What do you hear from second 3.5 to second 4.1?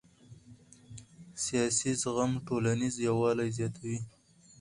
زیاتوي